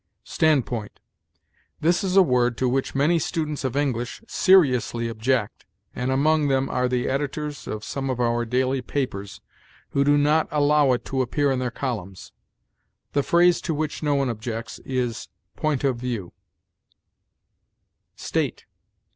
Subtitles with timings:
[0.23, 0.99] STANDPOINT.
[1.79, 6.69] This is a word to which many students of English seriously object, and among them
[6.69, 9.41] are the editors of some of our daily papers,
[9.89, 12.31] who do not allow it to appear in their columns.
[13.13, 16.33] The phrase to which no one objects is, point of view.
[18.15, 18.65] STATE.